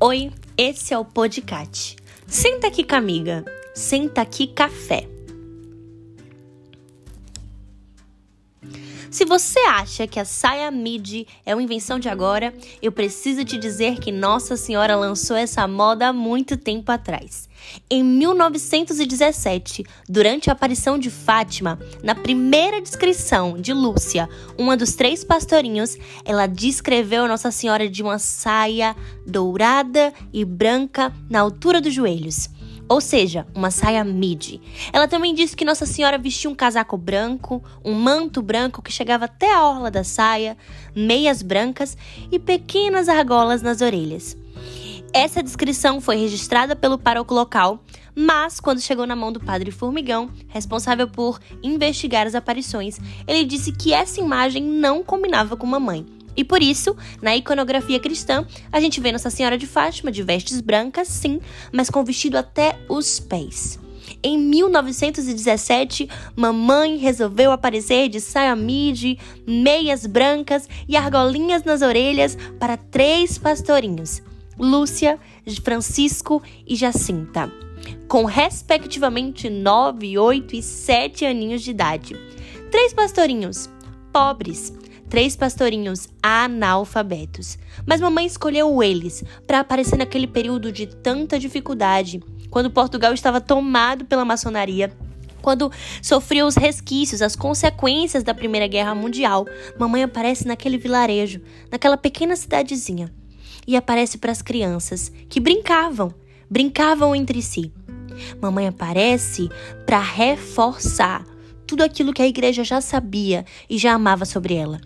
[0.00, 1.96] Oi, esse é o Podcast.
[2.24, 3.44] Senta aqui, amiga.
[3.74, 5.08] Senta aqui, café.
[9.10, 12.52] Se você acha que a saia midi é uma invenção de agora,
[12.82, 17.48] eu preciso te dizer que Nossa Senhora lançou essa moda há muito tempo atrás.
[17.88, 25.24] Em 1917, durante a aparição de Fátima, na primeira descrição de Lúcia, uma dos três
[25.24, 28.94] pastorinhos, ela descreveu Nossa Senhora de uma saia
[29.26, 32.50] dourada e branca na altura dos joelhos
[32.88, 34.60] ou seja, uma saia midi.
[34.92, 39.26] Ela também disse que Nossa Senhora vestia um casaco branco, um manto branco que chegava
[39.26, 40.56] até a orla da saia,
[40.94, 41.96] meias brancas
[42.32, 44.36] e pequenas argolas nas orelhas.
[45.12, 47.82] Essa descrição foi registrada pelo pároco local,
[48.14, 53.72] mas quando chegou na mão do padre Formigão, responsável por investigar as aparições, ele disse
[53.72, 59.00] que essa imagem não combinava com mamãe e por isso, na iconografia cristã, a gente
[59.00, 61.40] vê Nossa Senhora de Fátima de vestes brancas, sim,
[61.72, 63.76] mas com vestido até os pés.
[64.22, 72.76] Em 1917, mamãe resolveu aparecer de saia midi, meias brancas e argolinhas nas orelhas para
[72.76, 74.22] três pastorinhos:
[74.56, 75.18] Lúcia,
[75.64, 77.52] Francisco e Jacinta,
[78.06, 82.16] com respectivamente 9, 8 e 7 aninhos de idade.
[82.70, 83.68] Três pastorinhos
[84.12, 84.72] pobres,
[85.08, 87.58] três pastorinhos analfabetos.
[87.86, 94.04] Mas mamãe escolheu eles para aparecer naquele período de tanta dificuldade, quando Portugal estava tomado
[94.04, 94.92] pela maçonaria
[95.40, 95.70] quando
[96.02, 99.46] sofreu os resquícios, as consequências da Primeira Guerra Mundial,
[99.78, 103.10] mamãe aparece naquele vilarejo, naquela pequena cidadezinha,
[103.66, 106.12] e aparece para as crianças que brincavam,
[106.50, 107.72] brincavam entre si.
[108.42, 109.48] Mamãe aparece
[109.86, 111.24] para reforçar
[111.66, 114.80] tudo aquilo que a igreja já sabia e já amava sobre ela.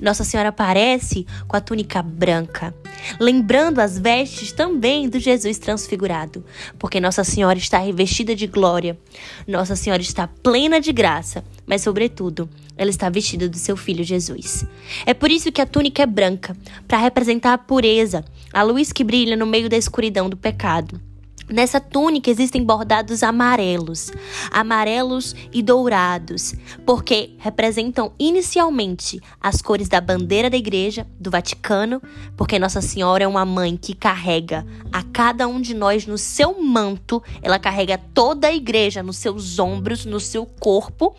[0.00, 2.74] Nossa Senhora aparece com a túnica branca,
[3.20, 6.44] lembrando as vestes também do Jesus transfigurado,
[6.78, 8.98] porque Nossa Senhora está revestida de glória,
[9.46, 14.64] Nossa Senhora está plena de graça, mas, sobretudo, ela está vestida do seu filho Jesus.
[15.04, 19.04] É por isso que a túnica é branca, para representar a pureza, a luz que
[19.04, 21.00] brilha no meio da escuridão do pecado.
[21.48, 24.10] Nessa túnica existem bordados amarelos,
[24.50, 32.02] amarelos e dourados, porque representam inicialmente as cores da bandeira da igreja, do Vaticano,
[32.36, 36.60] porque Nossa Senhora é uma mãe que carrega a cada um de nós no seu
[36.60, 41.14] manto, ela carrega toda a igreja nos seus ombros, no seu corpo,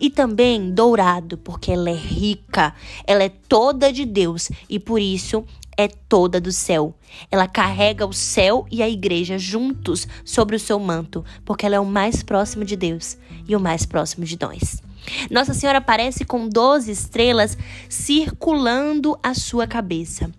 [0.00, 2.72] e também dourado, porque ela é rica,
[3.04, 5.44] ela é toda de Deus e por isso
[5.76, 6.94] é toda do céu.
[7.30, 11.80] Ela carrega o céu e a igreja juntos sobre o seu manto, porque ela é
[11.80, 13.16] o mais próximo de Deus
[13.46, 14.82] e o mais próximo de nós.
[15.30, 20.30] Nossa Senhora aparece com 12 estrelas circulando a sua cabeça.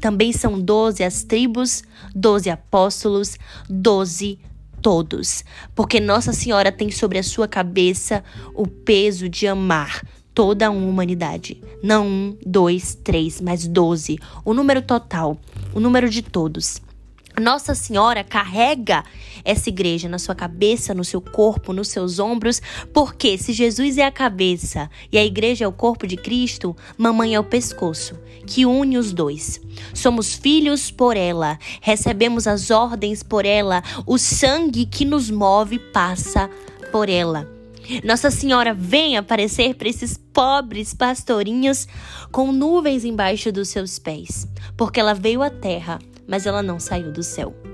[0.00, 1.82] Também são 12 as tribos,
[2.14, 3.36] 12 apóstolos,
[3.68, 4.38] 12
[4.80, 5.42] todos,
[5.74, 8.22] porque Nossa Senhora tem sobre a sua cabeça
[8.54, 10.02] o peso de amar
[10.34, 11.62] toda a humanidade.
[11.82, 14.18] Não um, dois, três, mas doze.
[14.44, 15.38] O número total,
[15.72, 16.82] o número de todos.
[17.40, 19.04] Nossa Senhora carrega
[19.44, 22.62] essa igreja na sua cabeça, no seu corpo, nos seus ombros,
[22.92, 27.34] porque se Jesus é a cabeça e a igreja é o corpo de Cristo, mamãe
[27.34, 29.60] é o pescoço, que une os dois.
[29.92, 36.48] Somos filhos por ela, recebemos as ordens por ela, o sangue que nos move passa
[36.92, 37.53] por ela.
[38.02, 41.86] Nossa Senhora vem aparecer para esses pobres pastorinhos
[42.32, 44.46] com nuvens embaixo dos seus pés,
[44.76, 47.73] porque ela veio à terra, mas ela não saiu do céu.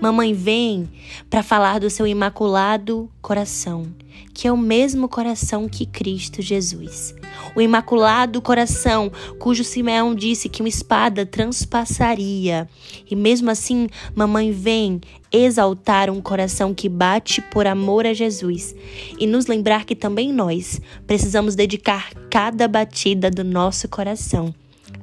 [0.00, 0.88] Mamãe vem
[1.28, 3.86] para falar do seu imaculado coração,
[4.32, 7.14] que é o mesmo coração que Cristo Jesus.
[7.54, 12.68] O imaculado coração, cujo Simeão disse que uma espada transpassaria.
[13.10, 15.00] E mesmo assim, mamãe vem
[15.32, 18.74] exaltar um coração que bate por amor a Jesus
[19.18, 24.54] e nos lembrar que também nós precisamos dedicar cada batida do nosso coração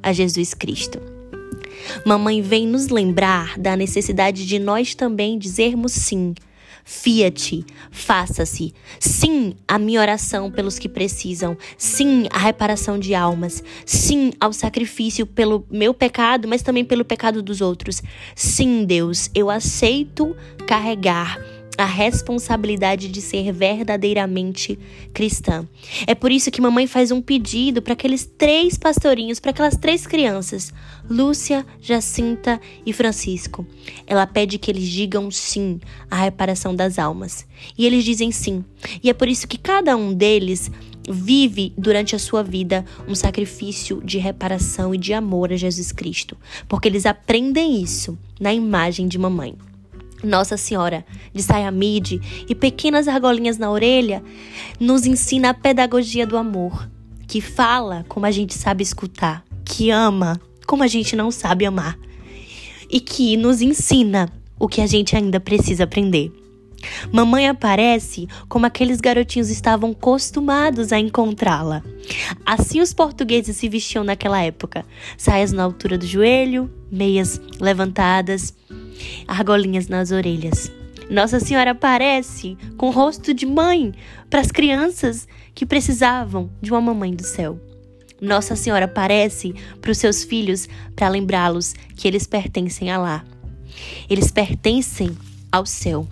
[0.01, 1.10] a Jesus Cristo.
[2.05, 6.33] Mamãe vem nos lembrar da necessidade de nós também dizermos sim.
[6.83, 8.73] Fiat, faça-se.
[8.99, 11.57] Sim, a minha oração pelos que precisam.
[11.77, 13.63] Sim, a reparação de almas.
[13.85, 18.01] Sim, ao sacrifício pelo meu pecado, mas também pelo pecado dos outros.
[18.35, 20.35] Sim, Deus, eu aceito
[20.67, 21.39] carregar
[21.81, 24.77] a responsabilidade de ser verdadeiramente
[25.11, 25.67] cristã.
[26.05, 30.05] É por isso que mamãe faz um pedido para aqueles três pastorinhos, para aquelas três
[30.05, 30.71] crianças,
[31.09, 33.65] Lúcia, Jacinta e Francisco.
[34.05, 35.79] Ela pede que eles digam sim
[36.09, 37.47] à reparação das almas.
[37.75, 38.63] E eles dizem sim.
[39.03, 40.69] E é por isso que cada um deles
[41.09, 46.37] vive durante a sua vida um sacrifício de reparação e de amor a Jesus Cristo,
[46.69, 49.55] porque eles aprendem isso na imagem de mamãe.
[50.23, 54.23] Nossa Senhora de Sayamide e pequenas argolinhas na orelha
[54.79, 56.89] nos ensina a pedagogia do amor,
[57.27, 61.97] que fala como a gente sabe escutar, que ama como a gente não sabe amar
[62.89, 64.29] e que nos ensina
[64.59, 66.31] o que a gente ainda precisa aprender.
[67.11, 71.83] Mamãe aparece como aqueles garotinhos estavam acostumados a encontrá-la.
[72.45, 74.85] Assim os portugueses se vestiam naquela época:
[75.17, 78.53] saias na altura do joelho, meias levantadas,
[79.27, 80.71] argolinhas nas orelhas.
[81.09, 83.93] Nossa Senhora aparece com rosto de mãe
[84.29, 87.59] para as crianças que precisavam de uma mamãe do céu.
[88.21, 93.25] Nossa Senhora aparece para os seus filhos para lembrá-los que eles pertencem a lá.
[94.09, 95.17] Eles pertencem
[95.51, 96.07] ao céu.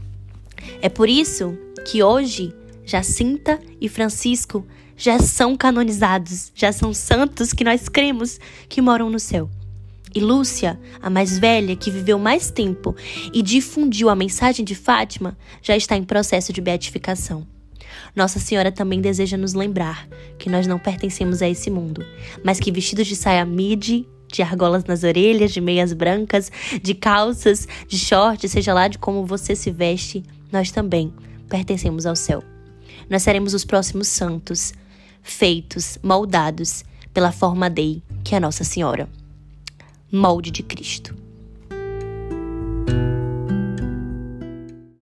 [0.81, 1.57] É por isso
[1.87, 2.53] que hoje
[2.85, 4.65] Jacinta e Francisco
[4.97, 9.49] já são canonizados, já são santos que nós cremos que moram no céu.
[10.13, 12.95] E Lúcia, a mais velha, que viveu mais tempo
[13.31, 17.45] e difundiu a mensagem de Fátima, já está em processo de beatificação.
[18.15, 20.07] Nossa Senhora também deseja nos lembrar
[20.37, 22.03] que nós não pertencemos a esse mundo,
[22.43, 26.51] mas que vestidos de saia midi, de argolas nas orelhas, de meias brancas,
[26.81, 31.13] de calças, de shorts, seja lá de como você se veste, nós também
[31.47, 32.43] pertencemos ao céu.
[33.09, 34.73] Nós seremos os próximos santos,
[35.21, 39.09] feitos, moldados pela forma Dei, que é Nossa Senhora.
[40.11, 41.15] Molde de Cristo.